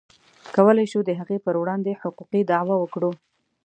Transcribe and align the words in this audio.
کولی 0.55 0.85
شو 0.91 0.99
د 1.05 1.11
هغې 1.19 1.37
پر 1.45 1.55
وړاندې 1.61 1.99
حقوقي 2.01 2.41
دعوه 2.51 2.75
وکړو. 2.79 3.11